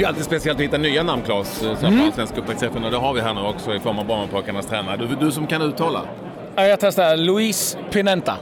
Det 0.00 0.04
är 0.04 0.06
ju 0.06 0.08
alltid 0.08 0.24
speciellt 0.24 0.58
att 0.58 0.64
hitta 0.64 0.78
nya 0.78 1.02
namn, 1.02 1.22
Claes, 1.22 1.58
så 1.58 1.86
mm. 1.86 2.12
på 2.12 2.22
upptaktsträffen. 2.22 2.84
Och 2.84 2.90
det 2.90 2.96
har 2.96 3.12
vi 3.12 3.20
här 3.20 3.34
nu 3.34 3.40
också 3.40 3.74
i 3.74 3.80
form 3.80 3.98
av 3.98 4.06
Barnpojkarnas 4.06 4.66
tränare. 4.66 4.96
Du, 4.96 5.26
du 5.26 5.32
som 5.32 5.46
kan 5.46 5.62
uttala. 5.62 6.02
Ja, 6.56 6.66
jag 6.66 6.80
testar. 6.80 7.16
Luis 7.16 7.76
Pinenta. 7.90 8.36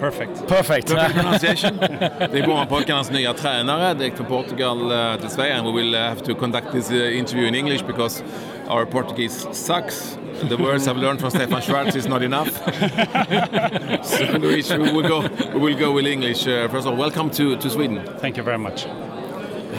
Perfect. 0.00 0.48
Perfect. 0.48 0.88
Perfect 0.94 1.14
pronunciation. 1.20 1.76
det 2.18 2.38
är 2.38 2.46
Barnpojkarnas 2.46 3.10
nya 3.10 3.32
tränare, 3.32 3.94
direkt 3.94 4.16
från 4.16 4.26
Portugal 4.26 4.92
uh, 4.92 5.20
till 5.20 5.30
Sverige. 5.30 5.58
And 5.58 5.66
we 5.66 5.82
will 5.82 5.94
uh, 5.94 6.00
have 6.00 6.20
to 6.20 6.34
conduct 6.34 6.72
this 6.72 6.90
uh, 6.90 7.18
interview 7.18 7.48
in 7.48 7.54
English 7.54 7.86
because 7.86 8.24
our 8.68 8.84
Portuguese 8.84 9.46
sucks. 9.52 10.18
The 10.48 10.56
words 10.56 10.88
I've 10.88 11.00
learned 11.00 11.20
from 11.20 11.30
Stefan 11.30 11.60
Schwarz 11.60 11.96
is 11.96 12.08
not 12.08 12.22
enough. 12.22 12.48
so 14.02 14.38
Luis, 14.38 14.70
we 14.70 14.92
will 14.92 15.08
go, 15.08 15.20
we 15.54 15.60
will 15.60 15.78
go 15.78 15.92
with 15.92 16.06
English. 16.06 16.48
Uh, 16.48 16.68
first 16.68 16.86
of 16.86 16.92
all, 16.92 16.98
welcome 16.98 17.30
to, 17.30 17.56
to 17.56 17.70
Sweden. 17.70 18.00
Thank 18.20 18.36
you 18.36 18.42
very 18.42 18.58
much. 18.58 18.86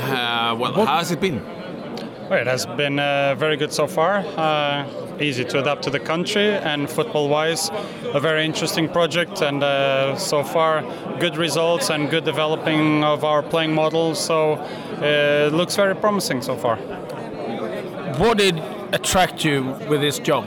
Uh, 0.05 0.55
well, 0.55 0.73
what? 0.73 0.87
how 0.87 0.97
has 0.97 1.11
it 1.11 1.19
been? 1.19 1.43
Well, 2.29 2.39
it 2.39 2.47
has 2.47 2.65
been 2.65 2.99
uh, 2.99 3.35
very 3.35 3.57
good 3.57 3.71
so 3.71 3.87
far. 3.87 4.17
Uh, 4.17 4.87
easy 5.19 5.45
to 5.45 5.59
adapt 5.59 5.83
to 5.83 5.89
the 5.89 5.99
country, 5.99 6.49
and 6.49 6.89
football-wise, 6.89 7.69
a 8.13 8.19
very 8.19 8.45
interesting 8.45 8.89
project. 8.89 9.41
And 9.41 9.63
uh, 9.63 10.15
so 10.17 10.43
far, 10.43 10.83
good 11.19 11.37
results 11.37 11.89
and 11.89 12.09
good 12.09 12.25
developing 12.25 13.03
of 13.03 13.23
our 13.23 13.43
playing 13.43 13.73
model. 13.73 14.15
So 14.15 14.53
uh, 14.53 15.47
it 15.47 15.53
looks 15.53 15.75
very 15.75 15.95
promising 15.95 16.41
so 16.41 16.55
far. 16.55 16.77
What 18.17 18.37
did 18.37 18.59
attract 18.91 19.43
you 19.45 19.63
with 19.89 20.01
this 20.01 20.19
job? 20.19 20.45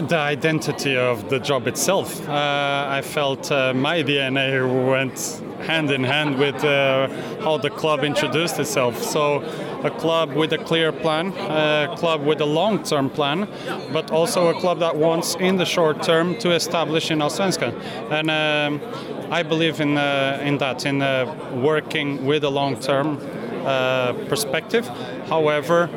The 0.00 0.16
identity 0.16 0.96
of 0.96 1.28
the 1.28 1.38
job 1.38 1.66
itself. 1.66 2.26
Uh, 2.26 2.86
I 2.88 3.02
felt 3.02 3.52
uh, 3.52 3.74
my 3.74 4.02
DNA 4.02 4.64
went 4.88 5.42
hand 5.66 5.90
in 5.90 6.04
hand 6.04 6.38
with 6.38 6.64
uh, 6.64 7.06
how 7.42 7.58
the 7.58 7.68
club 7.68 8.02
introduced 8.02 8.58
itself. 8.58 9.02
So, 9.02 9.42
a 9.84 9.90
club 9.90 10.32
with 10.32 10.54
a 10.54 10.58
clear 10.58 10.90
plan, 10.90 11.32
a 11.36 11.94
club 11.96 12.24
with 12.24 12.40
a 12.40 12.46
long 12.46 12.82
term 12.82 13.10
plan, 13.10 13.46
but 13.92 14.10
also 14.10 14.48
a 14.48 14.58
club 14.58 14.78
that 14.78 14.96
wants, 14.96 15.34
in 15.34 15.58
the 15.58 15.66
short 15.66 16.02
term, 16.02 16.36
to 16.38 16.52
establish 16.52 17.10
in 17.10 17.18
Allsvenskan. 17.18 17.74
And 18.10 18.30
um, 18.30 18.80
I 19.30 19.42
believe 19.42 19.80
in, 19.80 19.98
uh, 19.98 20.40
in 20.42 20.56
that, 20.58 20.86
in 20.86 21.02
uh, 21.02 21.26
working 21.62 22.24
with 22.24 22.42
a 22.44 22.50
long 22.50 22.80
term 22.80 23.18
uh, 23.66 24.14
perspective. 24.28 24.88
However, 25.28 25.90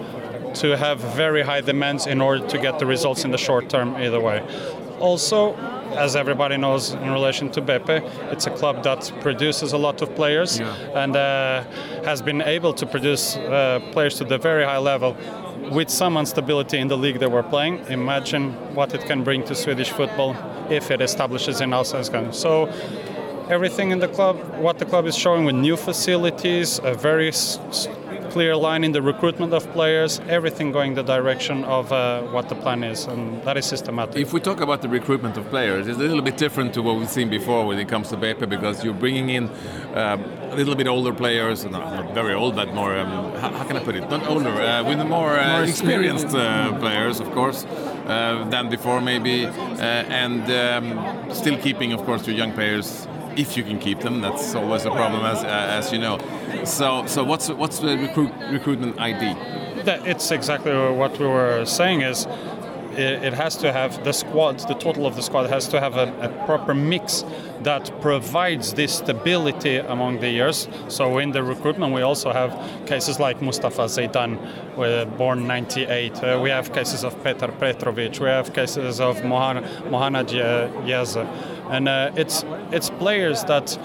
to 0.55 0.77
have 0.77 0.99
very 0.99 1.41
high 1.41 1.61
demands 1.61 2.07
in 2.07 2.21
order 2.21 2.45
to 2.47 2.57
get 2.57 2.79
the 2.79 2.85
results 2.85 3.25
in 3.25 3.31
the 3.31 3.37
short 3.37 3.69
term 3.69 3.95
either 3.95 4.19
way. 4.19 4.41
Also, 4.99 5.55
as 5.95 6.15
everybody 6.15 6.57
knows 6.57 6.91
in 6.91 7.11
relation 7.11 7.51
to 7.51 7.61
Beppe, 7.61 8.01
it's 8.31 8.47
a 8.47 8.51
club 8.51 8.83
that 8.83 9.11
produces 9.21 9.73
a 9.73 9.77
lot 9.77 10.01
of 10.01 10.13
players 10.15 10.59
yeah. 10.59 11.03
and 11.03 11.15
uh, 11.15 11.63
has 12.03 12.21
been 12.21 12.41
able 12.41 12.73
to 12.73 12.85
produce 12.85 13.35
uh, 13.35 13.79
players 13.91 14.15
to 14.15 14.23
the 14.23 14.37
very 14.37 14.63
high 14.63 14.77
level 14.77 15.15
with 15.71 15.89
some 15.89 16.17
instability 16.17 16.77
in 16.77 16.87
the 16.87 16.97
league 16.97 17.19
they 17.19 17.27
we're 17.27 17.43
playing. 17.43 17.79
Imagine 17.89 18.53
what 18.75 18.93
it 18.93 19.01
can 19.05 19.23
bring 19.23 19.43
to 19.43 19.55
Swedish 19.55 19.89
football 19.89 20.35
if 20.69 20.91
it 20.91 21.01
establishes 21.01 21.61
in 21.61 21.71
Allsvenskan. 21.71 22.33
So 22.33 22.65
everything 23.49 23.91
in 23.91 23.99
the 23.99 24.07
club, 24.07 24.37
what 24.59 24.79
the 24.79 24.85
club 24.85 25.05
is 25.05 25.17
showing 25.17 25.45
with 25.45 25.55
new 25.55 25.77
facilities, 25.77 26.79
a 26.83 26.93
very 26.93 27.31
clear 28.33 28.55
line 28.55 28.83
in 28.83 28.91
the 28.91 29.01
recruitment 29.01 29.53
of 29.53 29.63
players, 29.73 30.19
everything 30.27 30.71
going 30.71 30.95
the 30.95 31.03
direction 31.03 31.63
of 31.65 31.91
uh, 31.91 32.23
what 32.35 32.49
the 32.49 32.55
plan 32.55 32.83
is, 32.83 33.05
and 33.05 33.21
that 33.43 33.57
is 33.57 33.65
systematic. 33.65 34.17
If 34.17 34.33
we 34.33 34.39
talk 34.39 34.59
about 34.59 34.81
the 34.81 34.89
recruitment 34.89 35.37
of 35.37 35.47
players, 35.49 35.87
it's 35.87 35.99
a 35.99 36.01
little 36.01 36.23
bit 36.23 36.37
different 36.37 36.73
to 36.73 36.81
what 36.81 36.95
we've 36.97 37.15
seen 37.19 37.29
before 37.29 37.67
when 37.67 37.77
it 37.77 37.87
comes 37.87 38.09
to 38.09 38.17
Beppe 38.17 38.49
because 38.49 38.83
you're 38.83 38.99
bringing 39.05 39.29
in 39.29 39.43
um, 39.93 40.23
a 40.51 40.55
little 40.55 40.73
bit 40.73 40.87
older 40.87 41.13
players, 41.13 41.63
not, 41.65 41.85
not 41.93 42.13
very 42.15 42.33
old, 42.33 42.55
but 42.55 42.73
more, 42.73 42.97
um, 42.97 43.35
how, 43.41 43.51
how, 43.51 43.63
can 43.65 43.77
I 43.77 43.83
put 43.83 43.95
it, 43.95 44.09
not 44.09 44.25
older, 44.25 44.49
uh, 44.49 44.83
with 44.83 44.97
more, 45.07 45.37
uh, 45.37 45.59
more 45.59 45.63
experienced 45.63 46.33
uh, 46.33 46.77
players, 46.79 47.19
of 47.19 47.29
course. 47.31 47.65
Uh, 48.03 48.45
than 48.49 48.69
before, 48.69 48.99
maybe, 48.99 49.45
uh, 49.45 50.23
and 50.23 50.43
um, 50.51 51.33
still 51.33 51.57
keeping, 51.57 51.93
of 51.93 52.03
course, 52.03 52.27
your 52.27 52.35
young 52.35 52.51
players 52.51 53.07
if 53.37 53.57
you 53.57 53.63
can 53.63 53.79
keep 53.79 53.99
them. 53.99 54.21
That's 54.21 54.55
always 54.55 54.85
a 54.85 54.91
problem, 54.91 55.25
as, 55.25 55.43
uh, 55.43 55.47
as 55.47 55.91
you 55.91 55.99
know. 55.99 56.17
So, 56.65 57.05
so 57.05 57.23
what's 57.23 57.49
what's 57.49 57.79
the 57.79 57.97
recruit, 57.97 58.31
recruitment 58.51 58.99
ID? 58.99 59.33
That, 59.83 60.07
it's 60.07 60.31
exactly 60.31 60.71
what 60.73 61.19
we 61.19 61.25
were 61.25 61.65
saying. 61.65 62.01
Is 62.01 62.27
it, 62.97 63.33
has 63.33 63.55
to 63.57 63.71
have 63.71 64.03
the 64.03 64.11
squad, 64.11 64.59
the 64.59 64.75
total 64.75 65.05
of 65.05 65.15
the 65.15 65.21
squad 65.21 65.49
has 65.49 65.67
to 65.69 65.79
have 65.79 65.95
a, 65.95 66.13
a, 66.21 66.45
proper 66.45 66.73
mix 66.73 67.23
that 67.61 67.91
provides 68.01 68.73
this 68.73 68.95
stability 68.95 69.77
among 69.77 70.19
the 70.19 70.29
years. 70.29 70.67
So 70.87 71.17
in 71.17 71.31
the 71.31 71.43
recruitment, 71.43 71.93
we 71.93 72.01
also 72.01 72.31
have 72.31 72.51
cases 72.85 73.19
like 73.19 73.41
Mustafa 73.41 73.83
Zaidan, 73.83 74.37
born 75.17 75.47
98. 75.47 76.23
Uh, 76.23 76.39
we 76.41 76.49
have 76.49 76.73
cases 76.73 77.03
of 77.03 77.21
Petar 77.23 77.51
Petrovic. 77.51 78.19
We 78.19 78.27
have 78.27 78.53
cases 78.53 78.99
of 78.99 79.23
Mohan, 79.23 79.63
Mohanad 79.89 80.27
Jeahze. 80.27 81.52
And 81.69 81.87
uh, 81.87 82.11
it's, 82.15 82.43
it's 82.71 82.89
players 82.89 83.43
that 83.45 83.77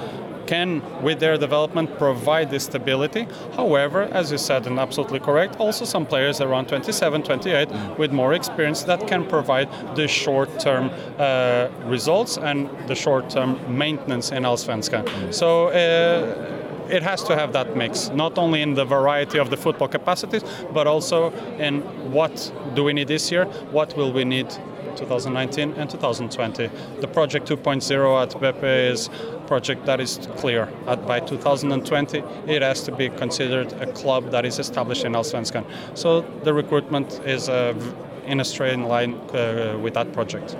can, 0.48 0.82
with 1.02 1.20
their 1.20 1.36
development, 1.36 1.98
provide 1.98 2.50
this 2.50 2.64
stability. 2.64 3.26
However, 3.54 4.04
as 4.04 4.32
you 4.32 4.38
said, 4.38 4.66
and 4.66 4.78
absolutely 4.78 5.20
correct, 5.20 5.60
also 5.60 5.84
some 5.84 6.06
players 6.06 6.40
around 6.40 6.68
27, 6.68 7.22
28 7.22 7.98
with 7.98 8.12
more 8.12 8.32
experience 8.32 8.82
that 8.84 9.06
can 9.06 9.26
provide 9.26 9.68
the 9.94 10.08
short 10.08 10.58
term 10.58 10.90
uh, 11.18 11.68
results 11.84 12.38
and 12.38 12.68
the 12.88 12.94
short 12.94 13.28
term 13.28 13.58
maintenance 13.68 14.32
in 14.32 14.44
Allsvenskan. 14.44 15.04
So, 15.32 15.68
uh, 15.68 16.57
it 16.91 17.03
has 17.03 17.22
to 17.25 17.37
have 17.37 17.53
that 17.53 17.76
mix, 17.76 18.09
not 18.10 18.38
only 18.38 18.62
in 18.62 18.75
the 18.75 18.84
variety 18.84 19.38
of 19.38 19.50
the 19.50 19.56
football 19.56 19.88
capacities, 19.88 20.43
but 20.72 20.87
also 20.87 21.31
in 21.59 21.82
what 22.12 22.53
do 22.75 22.84
we 22.84 22.93
need 22.93 23.09
this 23.09 23.31
year, 23.31 23.44
what 23.71 23.97
will 23.97 24.12
we 24.12 24.25
need 24.25 24.50
2019 24.97 25.75
and 25.75 25.88
2020. 25.88 26.71
The 27.00 27.09
project 27.09 27.49
2.0 27.49 28.22
at 28.22 28.31
Beppe 28.41 28.91
is 28.91 29.09
a 29.09 29.41
project 29.47 29.87
that 29.87 30.00
is 30.00 30.19
clear. 30.37 30.69
At, 30.87 31.06
by 31.06 31.21
2020, 31.21 32.19
it 32.47 32.62
has 32.62 32.82
to 32.82 32.93
be 32.93 33.09
considered 33.09 33.72
a 33.75 33.93
club 33.93 34.31
that 34.31 34.44
is 34.44 34.59
established 34.59 35.05
in 35.05 35.12
Allsvenskan. 35.12 35.65
So 35.94 36.22
the 36.43 36.53
recruitment 36.53 37.20
is 37.25 37.49
uh, 37.49 37.75
in 38.26 38.41
a 38.41 38.44
straight 38.44 38.78
line 38.78 39.15
uh, 39.15 39.78
with 39.81 39.94
that 39.94 40.12
project. 40.12 40.56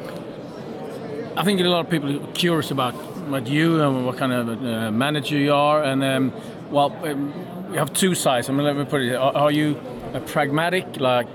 I 1.37 1.45
think 1.45 1.61
a 1.61 1.65
lot 1.65 1.85
of 1.85 1.91
people 1.91 2.17
are 2.17 2.33
curious 2.33 2.71
about 2.71 2.95
what 3.31 3.47
you 3.47 3.83
and 3.83 4.07
what 4.07 4.17
kind 4.17 4.33
of 4.33 4.49
uh, 4.49 4.91
manager 4.91 5.37
you 5.37 5.53
are, 5.53 5.83
and 5.83 6.03
um, 6.03 6.33
well, 6.71 6.95
um, 7.05 7.33
you 7.71 7.79
have 7.79 7.93
two 7.93 8.15
sides. 8.15 8.49
I 8.49 8.53
mean, 8.53 8.65
let 8.65 8.77
me 8.77 8.85
put 8.85 9.03
it: 9.03 9.15
are, 9.15 9.35
are 9.35 9.51
you 9.51 9.81
a 10.15 10.21
pragmatic, 10.21 11.01
like 11.01 11.29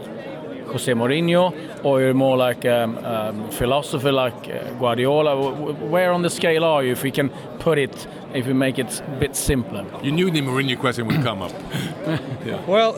Jose 0.67 0.91
Mourinho, 0.91 1.53
or 1.83 2.01
you're 2.01 2.13
more 2.13 2.37
like 2.37 2.65
um, 2.65 2.97
um, 2.99 3.49
philosopher 3.51 4.11
like 4.11 4.49
uh, 4.49 4.71
Guardiola? 4.79 5.53
Where 5.73 6.11
on 6.11 6.21
the 6.21 6.29
scale 6.29 6.63
are 6.63 6.83
you, 6.83 6.91
if 6.91 7.03
we 7.03 7.11
can 7.11 7.29
put 7.59 7.77
it, 7.77 8.07
if 8.33 8.47
we 8.47 8.53
make 8.53 8.79
it 8.79 8.99
a 8.99 9.19
bit 9.19 9.35
simpler? 9.35 9.85
You 10.01 10.11
knew 10.11 10.31
the 10.31 10.41
Mourinho 10.41 10.77
question 10.79 11.07
would 11.07 11.23
come 11.23 11.41
up. 11.41 11.51
yeah. 12.45 12.63
Well 12.65 12.97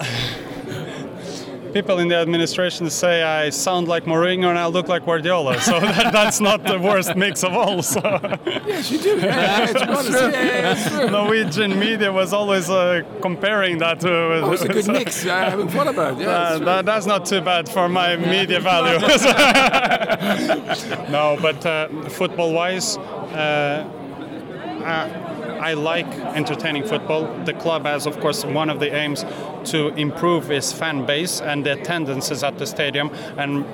people 1.75 1.99
in 1.99 2.07
the 2.07 2.15
administration 2.15 2.89
say 2.89 3.21
I 3.21 3.49
sound 3.49 3.89
like 3.89 4.05
Mourinho 4.05 4.47
and 4.47 4.57
I 4.57 4.67
look 4.67 4.87
like 4.87 5.03
Guardiola. 5.03 5.59
So 5.59 5.77
that, 5.81 6.13
that's 6.13 6.39
not 6.39 6.63
the 6.63 6.79
worst 6.79 7.17
mix 7.17 7.43
of 7.43 7.51
all. 7.51 7.83
So. 7.83 7.99
Yes, 8.65 8.89
you 8.91 8.99
do. 8.99 9.15
Yeah, 9.25 9.67
it's 10.71 10.87
true. 10.87 11.09
Norwegian 11.09 11.77
media 11.77 12.11
was 12.13 12.31
always 12.31 12.69
uh, 12.69 13.01
comparing 13.21 13.79
that 13.79 13.99
to. 14.01 14.09
Oh, 14.09 14.51
it's 14.53 14.61
a 14.61 14.69
good 14.69 14.87
mix. 14.99 15.25
I 15.25 15.49
haven't 15.49 15.69
thought 15.69 15.87
about 15.87 16.13
it. 16.13 16.21
Yeah, 16.21 16.29
uh, 16.29 16.59
that, 16.59 16.85
that's 16.85 17.05
not 17.05 17.25
too 17.25 17.41
bad 17.41 17.67
for 17.67 17.89
my 17.89 18.15
media 18.15 18.61
value. 18.61 18.99
no, 21.11 21.37
but 21.41 21.65
uh, 21.65 21.89
football-wise. 22.09 22.97
Uh, 22.97 23.83
uh 24.85 25.44
I 25.59 25.73
like 25.73 26.07
entertaining 26.35 26.83
football. 26.83 27.25
The 27.45 27.53
club 27.53 27.85
has, 27.85 28.05
of 28.05 28.19
course, 28.19 28.45
one 28.45 28.69
of 28.69 28.79
the 28.79 28.93
aims 28.93 29.25
to 29.71 29.87
improve 29.95 30.51
its 30.51 30.71
fan 30.71 31.05
base 31.05 31.41
and 31.41 31.65
the 31.65 31.73
attendances 31.73 32.43
at 32.43 32.57
the 32.57 32.65
stadium. 32.65 33.09
And 33.37 33.65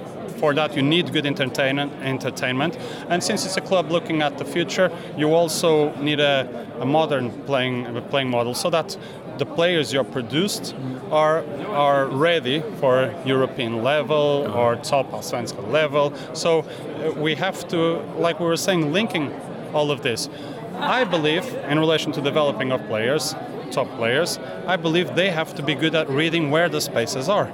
for 0.41 0.53
that, 0.53 0.75
you 0.75 0.81
need 0.81 1.13
good 1.13 1.25
entertainment. 1.25 2.77
And 3.09 3.23
since 3.23 3.45
it's 3.45 3.57
a 3.57 3.61
club 3.61 3.91
looking 3.91 4.21
at 4.21 4.37
the 4.37 4.45
future, 4.45 4.91
you 5.17 5.33
also 5.33 5.93
need 5.95 6.19
a, 6.19 6.67
a 6.79 6.85
modern 6.85 7.31
playing 7.43 8.01
playing 8.09 8.29
model 8.29 8.53
so 8.53 8.69
that 8.71 8.97
the 9.37 9.45
players 9.45 9.93
you're 9.93 10.03
produced 10.03 10.75
are 11.11 11.43
are 11.69 12.07
ready 12.07 12.61
for 12.79 13.13
European 13.25 13.83
level 13.83 14.51
or 14.55 14.75
top 14.77 15.11
Svenska 15.11 15.61
level. 15.71 16.13
So 16.33 16.59
uh, 16.59 17.11
we 17.17 17.35
have 17.35 17.67
to, 17.69 18.01
like 18.17 18.39
we 18.39 18.45
were 18.45 18.57
saying, 18.57 18.91
linking 18.91 19.31
all 19.73 19.91
of 19.91 20.01
this. 20.01 20.29
I 20.75 21.03
believe, 21.03 21.45
in 21.69 21.79
relation 21.79 22.11
to 22.13 22.21
developing 22.21 22.71
of 22.71 22.85
players, 22.87 23.35
top 23.71 23.89
players, 23.95 24.37
I 24.67 24.75
believe 24.75 25.15
they 25.15 25.29
have 25.29 25.53
to 25.55 25.63
be 25.63 25.75
good 25.75 25.95
at 25.95 26.09
reading 26.09 26.51
where 26.51 26.69
the 26.69 26.81
spaces 26.81 27.29
are. 27.29 27.51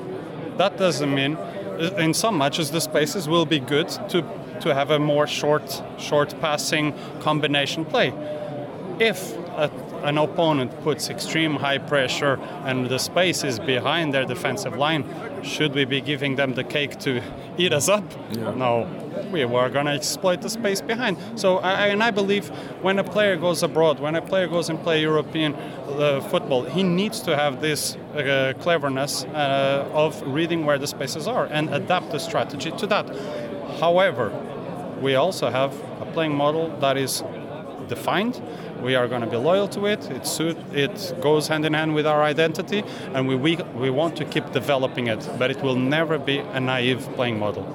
That 0.57 0.77
doesn't 0.77 1.13
mean, 1.13 1.37
in 1.97 2.13
some 2.13 2.37
matches, 2.37 2.71
the 2.71 2.81
spaces 2.81 3.27
will 3.27 3.45
be 3.45 3.59
good 3.59 3.89
to 4.09 4.23
to 4.61 4.73
have 4.73 4.91
a 4.91 4.99
more 4.99 5.27
short, 5.27 5.83
short 5.97 6.39
passing 6.41 6.93
combination 7.19 7.85
play. 7.85 8.13
If 8.99 9.35
a, 9.49 9.71
an 10.03 10.17
opponent 10.17 10.81
puts 10.81 11.09
extreme 11.09 11.55
high 11.55 11.77
pressure 11.77 12.39
and 12.65 12.89
the 12.89 12.99
space 12.99 13.43
is 13.43 13.59
behind 13.59 14.13
their 14.13 14.25
defensive 14.25 14.77
line, 14.77 15.03
should 15.43 15.73
we 15.73 15.85
be 15.85 16.01
giving 16.01 16.35
them 16.35 16.53
the 16.53 16.63
cake 16.63 16.99
to 16.99 17.21
eat 17.57 17.73
us 17.73 17.89
up? 17.89 18.03
Yeah. 18.31 18.51
No, 18.51 18.87
we 19.31 19.45
were 19.45 19.69
going 19.69 19.85
to 19.85 19.91
exploit 19.91 20.41
the 20.41 20.49
space 20.49 20.81
behind. 20.81 21.17
So, 21.35 21.57
I, 21.57 21.87
and 21.87 22.03
I 22.03 22.11
believe 22.11 22.49
when 22.81 22.99
a 22.99 23.03
player 23.03 23.35
goes 23.35 23.63
abroad, 23.63 23.99
when 23.99 24.15
a 24.15 24.21
player 24.21 24.47
goes 24.47 24.69
and 24.69 24.81
play 24.81 25.01
European 25.01 25.53
uh, 25.55 26.21
football, 26.29 26.63
he 26.63 26.83
needs 26.83 27.21
to 27.21 27.35
have 27.35 27.61
this 27.61 27.95
uh, 27.95 28.53
cleverness 28.59 29.23
uh, 29.25 29.89
of 29.93 30.21
reading 30.25 30.65
where 30.65 30.77
the 30.77 30.87
spaces 30.87 31.27
are 31.27 31.45
and 31.47 31.73
adapt 31.73 32.11
the 32.11 32.19
strategy 32.19 32.71
to 32.71 32.87
that. 32.87 33.07
However, 33.79 34.31
we 35.01 35.15
also 35.15 35.49
have 35.49 35.73
a 36.01 36.09
playing 36.13 36.35
model 36.35 36.75
that 36.79 36.97
is 36.97 37.23
defined. 37.87 38.41
We 38.81 38.95
are 38.95 39.07
going 39.07 39.21
to 39.21 39.27
be 39.27 39.37
loyal 39.37 39.67
to 39.69 39.85
it. 39.85 40.09
It 40.11 40.27
suit, 40.27 40.57
it 40.73 41.13
goes 41.21 41.47
hand 41.47 41.65
in 41.65 41.73
hand 41.73 41.95
with 41.95 42.05
our 42.05 42.21
identity, 42.23 42.83
and 43.13 43.27
we, 43.27 43.35
we 43.35 43.55
we 43.75 43.89
want 43.89 44.15
to 44.17 44.25
keep 44.25 44.51
developing 44.51 45.07
it. 45.07 45.27
But 45.39 45.51
it 45.51 45.61
will 45.61 45.75
never 45.75 46.17
be 46.17 46.37
a 46.39 46.59
naive 46.59 47.01
playing 47.15 47.39
model. 47.39 47.65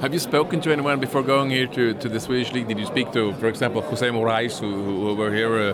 Have 0.00 0.12
you 0.12 0.18
spoken 0.18 0.60
to 0.60 0.72
anyone 0.72 1.00
before 1.00 1.22
going 1.22 1.50
here 1.50 1.66
to, 1.68 1.94
to 1.94 2.08
the 2.08 2.20
Swedish 2.20 2.52
league? 2.52 2.68
Did 2.68 2.78
you 2.78 2.84
speak 2.84 3.12
to, 3.12 3.32
for 3.34 3.48
example, 3.48 3.80
Jose 3.80 4.06
Moraes, 4.06 4.58
who, 4.60 4.70
who 4.84 5.14
were 5.14 5.32
here 5.32 5.70
a 5.70 5.72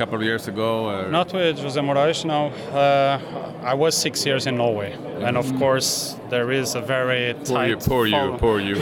couple 0.00 0.16
of 0.16 0.22
years 0.22 0.48
ago? 0.48 0.86
Or? 0.88 1.10
Not 1.10 1.30
with 1.34 1.58
Jose 1.58 1.78
Moraes, 1.78 2.24
no. 2.24 2.46
Uh, 2.74 3.18
I 3.62 3.74
was 3.74 3.94
six 3.94 4.24
years 4.24 4.46
in 4.46 4.56
Norway, 4.56 4.92
and 5.26 5.36
of 5.36 5.54
course 5.58 6.16
there 6.30 6.50
is 6.50 6.74
a 6.74 6.80
very 6.80 7.34
Poor 7.34 7.44
tight. 7.44 7.68
you, 7.68 7.76
poor 7.76 8.06
you, 8.06 8.12
follow- 8.12 8.38
poor 8.38 8.60
you. 8.60 8.76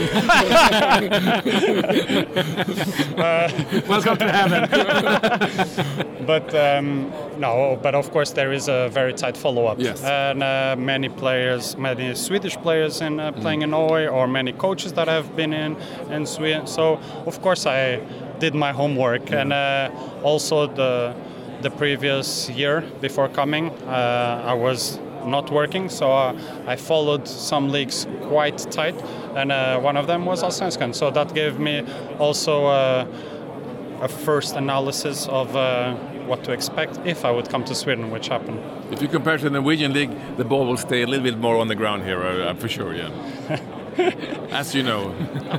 Welcome 3.87 4.17
to 4.17 4.31
heaven. 4.31 6.15
But 6.29 6.53
um, 6.53 7.11
no, 7.39 7.79
but 7.81 7.95
of 7.95 8.11
course 8.11 8.33
there 8.33 8.53
is 8.53 8.67
a 8.67 8.87
very 8.93 9.13
tight 9.13 9.35
follow-up. 9.35 9.79
Yes. 9.79 10.03
And 10.03 10.43
uh, 10.43 10.75
many 10.77 11.09
players, 11.09 11.75
many 11.75 12.13
Swedish 12.13 12.55
players 12.57 13.01
in 13.01 13.19
uh, 13.19 13.31
playing 13.31 13.63
in 13.63 13.71
Norway, 13.71 14.05
or 14.05 14.27
many 14.27 14.53
coaches 14.53 14.93
that 14.93 15.07
have 15.07 15.35
been 15.35 15.53
in 15.53 15.75
in 16.11 16.27
Sweden. 16.27 16.67
So 16.67 16.99
of 17.25 17.41
course 17.41 17.65
I 17.65 17.99
did 18.39 18.55
my 18.55 18.71
homework, 18.71 19.31
and 19.31 19.53
uh, 19.53 19.89
also 20.23 20.67
the 20.67 21.13
the 21.61 21.69
previous 21.69 22.49
year 22.49 22.81
before 23.01 23.27
coming, 23.27 23.69
uh, 23.69 24.43
I 24.45 24.53
was 24.53 24.97
not 25.25 25.51
working, 25.51 25.89
so 25.89 26.09
uh, 26.09 26.33
I 26.65 26.77
followed 26.77 27.27
some 27.27 27.69
leagues 27.69 28.07
quite 28.21 28.57
tight, 28.71 28.95
and 29.35 29.51
uh, 29.51 29.79
one 29.79 29.97
of 29.97 30.07
them 30.07 30.25
was 30.25 30.41
Allsvenskan. 30.41 30.95
So 30.95 31.11
that 31.11 31.33
gave 31.33 31.59
me 31.59 31.83
also. 32.17 32.65
Uh, 32.67 33.05
a 34.01 34.07
first 34.07 34.55
analysis 34.55 35.27
of 35.27 35.55
uh, 35.55 35.93
what 36.25 36.43
to 36.45 36.51
expect 36.51 36.99
if 37.05 37.25
I 37.25 37.31
would 37.31 37.49
come 37.49 37.63
to 37.65 37.75
Sweden, 37.75 38.11
which 38.11 38.27
happened. 38.27 38.59
If 38.91 39.01
you 39.01 39.07
compare 39.07 39.37
to 39.37 39.43
the 39.43 39.49
Norwegian 39.49 39.93
league, 39.93 40.11
the 40.37 40.45
ball 40.45 40.65
will 40.65 40.77
stay 40.77 41.01
a 41.01 41.07
little 41.07 41.23
bit 41.23 41.37
more 41.37 41.57
on 41.57 41.67
the 41.67 41.75
ground 41.75 42.03
here, 42.03 42.21
uh, 42.23 42.53
for 42.53 42.69
sure, 42.69 42.93
yeah. 42.95 43.59
As 44.51 44.75
you 44.75 44.83
know. 44.83 45.13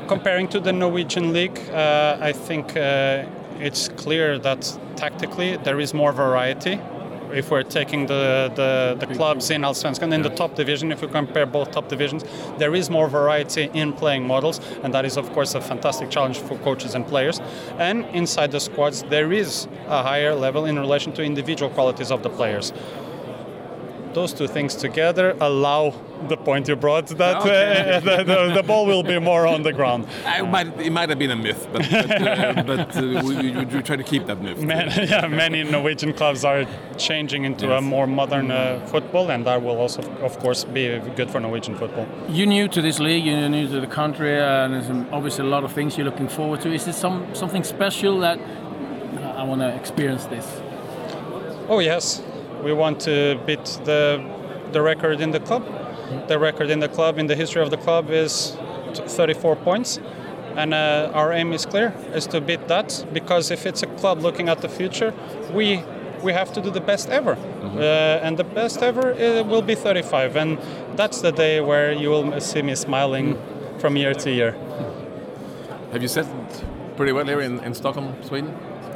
Comparing 0.09 0.49
to 0.49 0.61
the 0.61 0.73
Norwegian 0.73 1.33
league, 1.33 1.59
uh, 1.71 2.19
I 2.21 2.33
think 2.33 2.77
uh, 2.77 3.25
it's 3.59 3.89
clear 3.89 4.39
that 4.39 4.79
tactically 4.97 5.57
there 5.59 5.81
is 5.81 5.95
more 5.95 6.13
variety. 6.13 6.81
If 7.33 7.51
we're 7.51 7.63
taking 7.63 8.07
the, 8.07 8.51
the, 8.57 9.07
the 9.07 9.15
clubs 9.15 9.51
in 9.51 9.63
Allsvenskan, 9.63 10.13
in 10.13 10.23
the 10.23 10.31
top 10.31 10.57
division, 10.57 10.91
if 10.91 11.01
we 11.01 11.07
compare 11.07 11.47
both 11.47 11.71
top 11.71 11.89
divisions, 11.89 12.25
there 12.59 12.75
is 12.75 12.91
more 12.91 13.09
variety 13.09 13.71
in 13.73 13.93
playing 13.93 14.27
models, 14.27 14.61
and 14.83 14.93
that 14.95 15.05
is, 15.05 15.17
of 15.17 15.33
course, 15.33 15.55
a 15.55 15.61
fantastic 15.61 16.11
challenge 16.11 16.39
for 16.39 16.59
coaches 16.59 16.97
and 16.97 17.07
players. 17.07 17.41
And 17.79 18.05
inside 18.07 18.51
the 18.51 18.59
squads, 18.59 19.05
there 19.05 19.33
is 19.33 19.69
a 19.87 20.03
higher 20.03 20.35
level 20.35 20.65
in 20.65 20.77
relation 20.77 21.13
to 21.13 21.23
individual 21.23 21.71
qualities 21.71 22.11
of 22.11 22.25
the 22.25 22.31
players. 22.31 22.73
Those 24.15 24.33
two 24.33 24.47
things 24.47 24.75
together 24.75 25.37
allow 25.41 25.95
the 26.29 26.37
point 26.37 26.69
you 26.69 26.77
brought 26.77 27.07
that 27.07 27.37
Okay. 27.41 27.95
uh, 27.97 28.01
the, 28.01 28.25
the, 28.25 28.55
the 28.55 28.63
ball 28.63 28.87
will 28.87 29.03
be 29.03 29.19
more 29.19 29.47
on 29.47 29.63
the 29.63 29.73
ground. 29.73 30.07
It 30.27 30.47
might, 30.49 30.79
it 30.81 30.91
might 30.91 31.09
have 31.09 31.19
been 31.19 31.31
a 31.31 31.37
myth, 31.37 31.69
but, 31.73 31.89
but, 31.91 32.23
uh, 32.23 32.63
but 32.67 32.97
uh, 32.97 33.23
we, 33.25 33.53
we, 33.53 33.65
we 33.65 33.83
try 33.83 33.97
to 33.97 34.03
keep 34.03 34.27
that 34.27 34.43
myth. 34.43 34.61
Man, 34.61 34.89
yeah, 35.09 35.27
many 35.29 35.63
Norwegian 35.65 36.13
clubs 36.13 36.45
are 36.45 36.67
changing 36.99 37.45
into 37.45 37.75
a 37.75 37.81
more 37.81 38.07
modern 38.07 38.51
uh, 38.51 38.85
football, 38.87 39.31
and 39.31 39.47
that 39.47 39.63
will 39.63 39.79
also, 39.79 40.03
of 40.21 40.39
course, 40.39 40.65
be 40.65 40.99
good 41.17 41.31
for 41.31 41.41
Norwegian 41.41 41.77
football. 41.77 42.07
You're 42.29 42.47
new 42.47 42.69
to 42.69 42.83
this 42.83 42.99
league, 42.99 43.25
you're 43.25 43.49
new 43.49 43.69
to 43.69 43.81
the 43.81 43.87
country, 43.87 44.39
and 44.39 44.75
there's 44.75 44.91
um, 44.91 45.09
obviously 45.13 45.45
a 45.47 45.49
lot 45.49 45.65
of 45.65 45.73
things 45.73 45.97
you're 45.97 46.07
looking 46.07 46.29
forward 46.29 46.61
to. 46.63 46.73
Is 46.73 46.85
this 46.85 46.97
some 46.97 47.35
something 47.35 47.65
special 47.65 48.19
that 48.21 48.39
uh, 48.39 49.35
I 49.37 49.45
want 49.45 49.61
to 49.63 49.75
experience 49.75 50.27
this? 50.27 50.47
Oh 51.69 51.79
yes, 51.79 52.23
we 52.63 52.73
want 52.73 53.01
to 53.01 53.41
beat 53.47 53.65
the 53.85 54.23
the 54.73 54.83
record 54.83 55.21
in 55.21 55.31
the 55.33 55.41
club. 55.41 55.65
The 56.29 56.39
record 56.39 56.71
in 56.71 56.81
the 56.81 56.89
club 56.89 57.19
in 57.19 57.27
the 57.27 57.37
history 57.37 57.63
of 57.63 57.71
the 57.71 57.77
club 57.77 58.11
is 58.11 58.57
34 58.95 59.57
points, 59.57 59.99
and 60.57 60.75
uh, 60.75 61.11
our 61.15 61.33
aim 61.33 61.53
is 61.53 61.67
clear: 61.67 61.93
is 62.15 62.27
to 62.29 62.41
beat 62.41 62.69
that. 62.69 63.05
Because 63.13 63.51
if 63.51 63.67
it's 63.67 63.83
a 63.83 63.87
club 63.87 64.21
looking 64.21 64.49
at 64.49 64.61
the 64.61 64.69
future, 64.69 65.13
we 65.55 65.83
we 66.23 66.33
have 66.33 66.53
to 66.53 66.61
do 66.61 66.71
the 66.71 66.81
best 66.81 67.09
ever, 67.09 67.37
uh, 67.63 68.27
and 68.27 68.37
the 68.39 68.45
best 68.45 68.83
ever 68.83 69.13
uh, 69.13 69.43
will 69.45 69.63
be 69.63 69.75
35, 69.75 70.37
and 70.37 70.59
that's 70.97 71.21
the 71.21 71.33
day 71.33 71.61
where 71.61 71.93
you 71.93 72.11
will 72.11 72.41
see 72.41 72.63
me 72.63 72.75
smiling 72.75 73.39
from 73.79 73.97
year 73.97 74.15
to 74.15 74.31
year. 74.31 74.55
Have 75.93 76.03
you 76.03 76.09
settled 76.09 76.65
pretty 76.97 77.13
well 77.13 77.25
here 77.25 77.41
in, 77.41 77.59
in 77.61 77.75
Stockholm, 77.75 78.15
Sweden? 78.23 78.51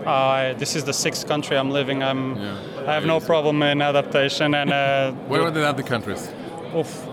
Uh, 0.04 0.52
this 0.58 0.76
is 0.76 0.84
the 0.84 0.92
sixth 0.92 1.26
country 1.26 1.56
I'm 1.56 1.70
living. 1.70 2.02
I'm, 2.02 2.36
Yeah. 2.36 2.58
I 2.86 2.94
have 2.94 3.06
no 3.06 3.20
problem 3.20 3.62
in 3.62 3.80
adaptation, 3.82 4.54
and 4.54 4.72
uh, 4.72 5.12
Where 5.28 5.42
are 5.42 5.50
the 5.50 5.66
other 5.66 5.82
countries? 5.82 6.30
oof. 6.76 7.06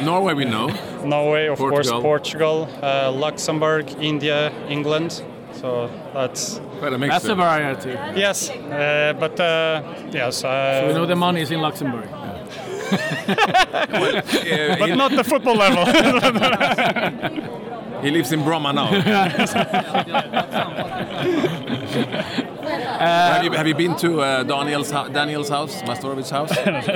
Norway, 0.02 0.34
we 0.34 0.44
know. 0.44 0.68
Norway, 1.04 1.46
of 1.48 1.58
course, 1.58 1.90
Portugal. 1.90 2.02
Portugal, 2.02 2.68
uh, 2.82 3.10
Luxembourg, 3.12 3.90
India, 4.00 4.52
England. 4.68 5.22
So 5.52 5.88
that's 6.14 6.60
Quite 6.78 6.92
a 6.92 6.98
mix. 6.98 7.12
That's 7.14 7.28
a 7.28 7.34
variety. 7.34 7.90
yes, 8.20 8.50
uh, 8.50 9.14
but 9.18 9.40
uh, 9.40 9.82
yes, 10.12 10.44
uh, 10.44 10.84
We 10.86 10.92
know 10.94 11.06
the 11.06 11.16
money 11.16 11.40
is 11.40 11.50
in 11.50 11.60
Luxembourg. 11.60 12.08
Uh, 12.86 14.76
but 14.78 14.94
not 14.94 15.10
the 15.10 15.24
football 15.24 15.56
level. 15.56 15.84
he 18.02 18.10
lives 18.12 18.30
in 18.32 18.42
Bromma 18.42 18.72
now. 18.72 18.92
Have, 22.98 23.44
you, 23.44 23.50
have 23.52 23.66
you 23.66 23.74
been 23.74 23.96
to 23.96 24.20
uh, 24.20 24.42
Daniel's, 24.42 24.90
Daniel's 24.90 25.48
house, 25.48 25.82
Mastorovic's 25.82 26.30
house? 26.30 26.52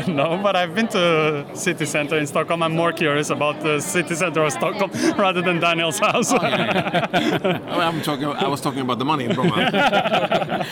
no, 0.08 0.38
but 0.42 0.56
I've 0.56 0.74
been 0.74 0.88
to 0.88 1.46
city 1.54 1.86
center 1.86 2.18
in 2.18 2.26
Stockholm. 2.26 2.62
I'm 2.62 2.74
more 2.74 2.92
curious 2.92 3.30
about 3.30 3.60
the 3.60 3.80
city 3.80 4.14
center 4.14 4.42
of 4.42 4.52
Stockholm 4.52 4.90
rather 5.18 5.42
than 5.42 5.60
Daniel's 5.60 5.98
house. 5.98 6.32
Oh, 6.32 6.38
I'm 6.38 8.02
talking, 8.02 8.26
I 8.26 8.48
was 8.48 8.60
talking 8.60 8.80
about 8.80 8.98
the 8.98 9.04
money 9.04 9.24
in 9.24 9.32
Bromma. 9.32 10.66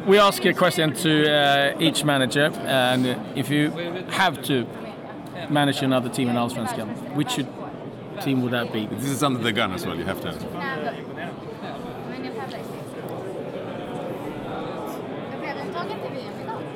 We 0.06 0.18
ask 0.18 0.44
a 0.44 0.52
question 0.54 0.92
to 0.94 1.32
uh, 1.32 1.76
each 1.78 2.04
manager, 2.04 2.50
and 2.64 3.06
if 3.36 3.50
you 3.50 3.70
have 4.10 4.42
to 4.44 4.66
manage 5.48 5.82
another 5.82 6.08
team 6.08 6.28
in 6.28 6.36
Allsvenskan, 6.36 7.14
which 7.14 7.32
should, 7.32 7.48
team 8.20 8.42
would 8.42 8.52
that 8.52 8.72
be? 8.72 8.86
this 8.86 9.04
is 9.04 9.22
under 9.22 9.38
the 9.38 9.52
gun 9.52 9.72
as 9.72 9.86
well, 9.86 9.96
you 9.96 10.04
have 10.04 10.20
to 10.20 10.32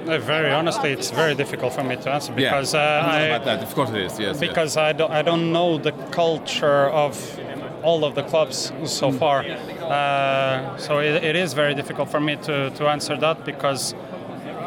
Very 0.04 0.50
honestly, 0.50 0.92
it's 0.92 1.10
very 1.10 1.34
difficult 1.34 1.72
for 1.72 1.82
me 1.82 1.96
to 1.96 2.10
answer 2.10 2.32
because 2.32 2.74
yeah, 2.74 2.80
uh, 2.80 3.06
I 3.06 3.18
know 3.18 3.36
about 3.36 3.44
that. 3.46 3.62
Of 3.62 3.74
course 3.74 3.90
it 3.90 3.96
is. 3.96 4.18
Yes. 4.18 4.20
yes. 4.20 4.40
because 4.40 4.76
I 4.76 4.92
don't, 4.92 5.10
I 5.10 5.22
don't 5.22 5.52
know 5.52 5.78
the 5.78 5.92
culture 6.10 6.86
of 6.90 7.40
all 7.82 8.04
of 8.04 8.14
the 8.14 8.22
clubs 8.22 8.72
so 8.84 9.12
far. 9.12 9.44
Uh, 9.44 10.76
so 10.78 10.98
it, 10.98 11.22
it 11.22 11.36
is 11.36 11.52
very 11.52 11.74
difficult 11.74 12.10
for 12.10 12.20
me 12.20 12.36
to, 12.36 12.70
to 12.70 12.88
answer 12.88 13.16
that 13.18 13.44
because 13.44 13.94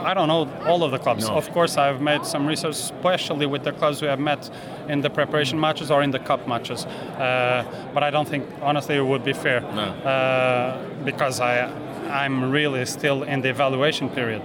I 0.07 0.13
don't 0.13 0.27
know 0.27 0.47
all 0.65 0.83
of 0.83 0.91
the 0.91 0.99
clubs. 0.99 1.27
No. 1.27 1.35
Of 1.35 1.51
course, 1.51 1.77
I've 1.77 2.01
made 2.01 2.25
some 2.25 2.45
research, 2.47 2.75
especially 2.75 3.45
with 3.45 3.63
the 3.63 3.71
clubs 3.71 4.01
we 4.01 4.07
have 4.07 4.19
met 4.19 4.49
in 4.87 5.01
the 5.01 5.09
preparation 5.09 5.59
matches 5.59 5.91
or 5.91 6.03
in 6.03 6.11
the 6.11 6.19
cup 6.19 6.47
matches. 6.47 6.85
Uh, 6.85 7.65
but 7.93 8.03
I 8.03 8.09
don't 8.09 8.27
think, 8.27 8.45
honestly, 8.61 8.95
it 8.95 9.05
would 9.05 9.25
be 9.25 9.33
fair 9.33 9.61
No. 9.61 9.83
uh, 10.11 11.03
because 11.03 11.39
I, 11.39 11.67
I'm 12.09 12.51
really 12.51 12.85
still 12.85 13.23
in 13.23 13.41
the 13.41 13.49
evaluation 13.49 14.09
period. 14.09 14.43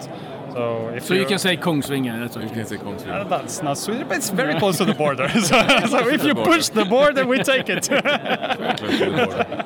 So 0.53 0.89
if 0.95 1.05
So 1.05 1.15
you 1.15 1.21
you're- 1.21 1.29
can 1.31 1.39
say 1.39 1.57
Kongsvinger, 1.57 2.19
that's 2.21 2.37
You 2.37 2.49
can 2.51 2.67
say 2.67 2.77
Kongsvinger. 2.77 3.21
uh, 3.21 3.25
that's 3.25 3.63
not 3.63 3.79
Sweden, 3.79 4.07
but 4.09 4.17
it's 4.19 4.31
very 4.31 4.59
close 4.59 4.77
to 4.79 4.85
the 4.85 4.95
border. 4.95 5.29
so, 5.29 5.41
so 5.89 6.09
if 6.09 6.23
you 6.25 6.35
border. 6.35 6.51
push 6.51 6.69
the 6.69 6.85
border, 6.85 7.25
we 7.27 7.43
take 7.43 7.69
it. 7.71 7.85
The. 7.93 9.57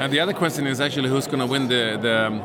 And 0.00 0.10
the 0.12 0.20
other 0.20 0.32
question 0.32 0.66
is 0.66 0.80
actually 0.80 1.08
who's 1.10 1.26
going 1.26 1.40
to 1.40 1.46
win 1.46 1.68
the, 1.68 1.98
the 2.00 2.26
um, 2.26 2.42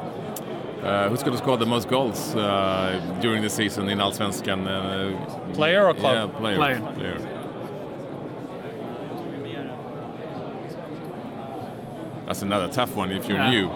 uh, 0.83 1.07
who's 1.09 1.21
going 1.23 1.31
to 1.31 1.37
score 1.37 1.57
the 1.57 1.65
most 1.65 1.87
goals 1.87 2.35
uh, 2.35 2.99
during 3.21 3.41
the 3.41 3.49
season 3.49 3.87
in 3.89 3.99
Allsvenskan? 3.99 4.67
Uh, 4.67 5.53
Player 5.53 5.87
or 5.87 5.93
club? 5.93 6.31
Yeah, 6.33 6.39
player. 6.39 6.55
Player. 6.57 6.81
That's 12.25 12.41
another 12.41 12.67
tough 12.71 12.95
one 12.95 13.11
if 13.11 13.27
you're 13.29 13.37
Yeah. 13.37 13.49
new. 13.51 13.69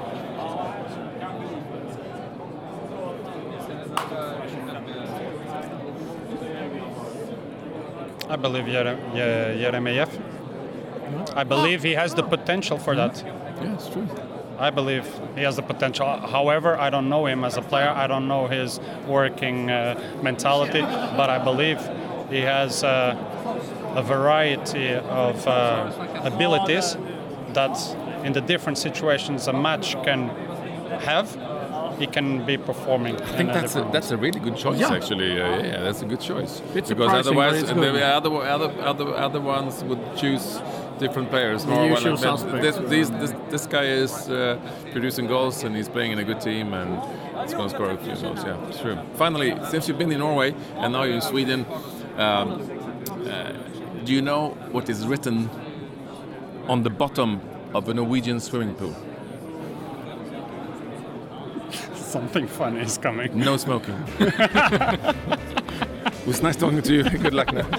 I 8.11 8.23
believe 8.41 8.65
Jere- 8.65 8.97
Ye- 9.13 9.61
Jeremejeff. 9.63 10.09
I 11.35 11.43
believe 11.43 11.83
he 11.83 11.93
has 11.93 12.13
the 12.13 12.23
potential 12.23 12.77
for 12.77 12.95
that. 12.95 13.23
Yeah, 13.61 13.73
it's 13.73 13.89
true. 13.89 14.07
I 14.57 14.69
believe 14.71 15.05
he 15.35 15.43
has 15.43 15.55
the 15.55 15.61
potential. 15.61 16.05
However, 16.05 16.77
I 16.77 16.89
don't 16.89 17.07
know 17.09 17.25
him 17.25 17.43
as 17.45 17.55
a 17.57 17.61
player. 17.61 17.89
I 17.89 18.07
don't 18.07 18.27
know 18.27 18.47
his 18.47 18.79
working 19.07 19.69
uh, 19.71 19.99
mentality, 20.21 20.81
but 20.81 21.29
I 21.29 21.39
believe 21.43 21.79
he 22.29 22.41
has 22.41 22.83
uh, 22.83 23.15
a 23.95 24.03
variety 24.03 24.93
of 24.93 25.47
uh, 25.47 25.91
abilities 26.25 26.97
that, 27.53 27.75
in 28.23 28.33
the 28.33 28.41
different 28.41 28.77
situations 28.77 29.47
a 29.47 29.53
match 29.53 29.93
can 30.03 30.29
have, 31.01 31.27
he 31.99 32.07
can 32.07 32.45
be 32.45 32.57
performing. 32.57 33.15
I 33.21 33.31
think 33.37 33.49
that's 33.53 33.75
a, 33.75 33.87
that's 33.91 34.11
a 34.11 34.17
really 34.17 34.39
good 34.39 34.55
choice, 34.55 34.79
Yeah. 34.79 34.93
actually. 34.93 35.31
Uh, 35.41 35.45
yeah, 35.61 35.81
that's 35.83 36.01
a 36.01 36.05
good 36.05 36.21
choice. 36.21 36.61
Bit 36.73 36.87
because 36.87 37.25
surprising, 37.25 37.35
but 37.35 37.49
otherwise, 37.49 37.63
the 37.63 38.05
other, 38.05 38.31
other 38.55 38.81
other 38.81 39.15
other 39.15 39.41
ones 39.41 39.83
would 39.83 39.99
choose 40.17 40.59
different 40.99 41.29
players. 41.29 41.63
The 41.65 41.71
more 41.71 41.79
well, 41.81 41.89
usual 41.89 42.11
like 42.11 42.21
suspects. 42.21 42.61
This, 42.65 42.89
these- 42.89 43.11
this, 43.11 43.33
this 43.49 43.65
guy 43.67 43.85
is 43.85 44.29
uh, 44.29 44.57
producing 44.91 45.27
goals 45.27 45.63
and 45.63 45.75
he's 45.75 45.89
playing 45.89 46.11
in 46.11 46.19
a 46.19 46.23
good 46.23 46.41
team 46.41 46.73
and 46.73 46.89
he's 47.41 47.53
going 47.53 47.69
to 47.69 47.75
score 47.75 47.89
a 47.91 47.97
few 47.97 48.15
goals. 48.21 48.43
Yeah, 48.43 48.67
it's 48.67 48.79
true. 48.81 48.97
Finally, 49.15 49.57
since 49.69 49.87
you've 49.87 49.97
been 49.97 50.11
in 50.11 50.19
Norway 50.19 50.53
and 50.75 50.93
now 50.93 51.03
you're 51.03 51.15
in 51.15 51.21
Sweden, 51.21 51.65
um, 52.17 52.47
uh, 53.27 53.53
do 54.05 54.13
you 54.13 54.21
know 54.21 54.49
what 54.71 54.89
is 54.89 55.07
written 55.07 55.49
on 56.67 56.83
the 56.83 56.89
bottom 56.89 57.41
of 57.73 57.87
a 57.89 57.93
Norwegian 57.93 58.39
swimming 58.39 58.75
pool? 58.75 58.95
Something 62.09 62.47
funny 62.47 62.79
is 62.81 62.97
coming. 62.97 63.37
No 63.37 63.55
smoking. 63.57 63.93
it 64.19 65.15
was 66.25 66.41
nice 66.41 66.55
talking 66.55 66.81
to 66.81 66.91
you. 66.95 67.03
Good 67.19 67.35
luck 67.35 67.53
now. 67.53 67.69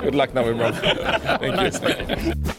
Good 0.00 0.14
luck 0.14 0.32
now, 0.32 0.44
everyone. 0.44 0.72
Thank 1.42 2.46
you. 2.46 2.52